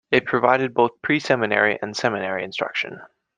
It 0.09 0.25
provided 0.25 0.73
both 0.73 0.99
pre-seminary 1.03 1.77
and 1.79 1.95
seminary 1.95 2.43
instruction. 2.43 3.03